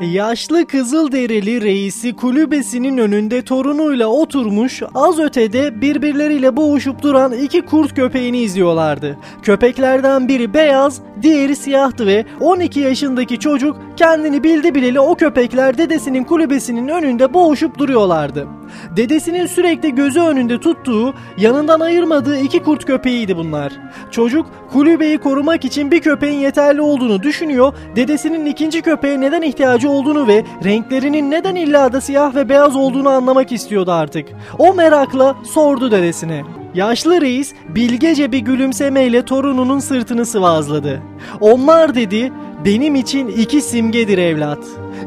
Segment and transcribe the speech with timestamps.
[0.00, 8.38] Yaşlı Kızılderili reisi kulübesinin önünde torunuyla oturmuş az ötede birbirleriyle boğuşup duran iki kurt köpeğini
[8.38, 9.18] izliyorlardı.
[9.42, 16.24] Köpeklerden biri beyaz, diğeri siyahtı ve 12 yaşındaki çocuk kendini bildi bileli o köpekler dedesinin
[16.24, 18.59] kulübesinin önünde boğuşup duruyorlardı.
[18.96, 23.72] Dedesinin sürekli gözü önünde tuttuğu, yanından ayırmadığı iki kurt köpeğiydi bunlar.
[24.10, 30.26] Çocuk kulübeyi korumak için bir köpeğin yeterli olduğunu düşünüyor, dedesinin ikinci köpeğe neden ihtiyacı olduğunu
[30.26, 34.28] ve renklerinin neden illa da siyah ve beyaz olduğunu anlamak istiyordu artık.
[34.58, 36.42] O merakla sordu dedesine.
[36.74, 41.02] Yaşlı reis bilgece bir gülümsemeyle torununun sırtını sıvazladı.
[41.40, 42.32] Onlar dedi
[42.64, 44.58] benim için iki simgedir evlat.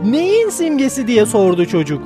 [0.05, 2.01] Neyin simgesi diye sordu çocuk.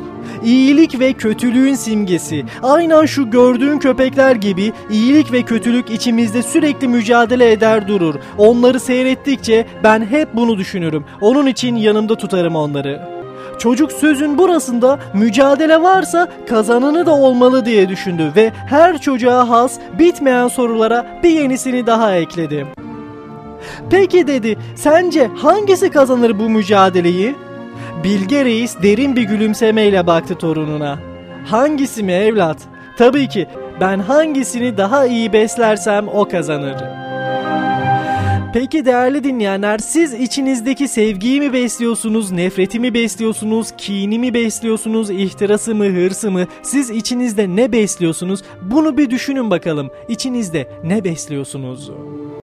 [0.47, 2.45] İyilik ve kötülüğün simgesi.
[2.63, 8.15] Aynen şu gördüğün köpekler gibi iyilik ve kötülük içimizde sürekli mücadele eder durur.
[8.37, 11.05] Onları seyrettikçe ben hep bunu düşünürüm.
[11.21, 13.01] Onun için yanımda tutarım onları.
[13.59, 20.47] Çocuk sözün burasında mücadele varsa kazananı da olmalı diye düşündü ve her çocuğa has bitmeyen
[20.47, 22.67] sorulara bir yenisini daha ekledi.
[23.89, 27.35] Peki dedi, sence hangisi kazanır bu mücadeleyi?
[28.03, 30.99] Bilge Reis derin bir gülümsemeyle baktı torununa.
[31.45, 32.57] Hangisi mi evlat?
[32.97, 33.47] Tabii ki
[33.81, 36.75] ben hangisini daha iyi beslersem o kazanır.
[38.53, 45.75] Peki değerli dinleyenler siz içinizdeki sevgiyi mi besliyorsunuz, nefreti mi besliyorsunuz, kini mi besliyorsunuz, ihtirası
[45.75, 46.45] mı, hırsı mı?
[46.63, 48.43] Siz içinizde ne besliyorsunuz?
[48.61, 49.89] Bunu bir düşünün bakalım.
[50.07, 51.91] İçinizde ne besliyorsunuz?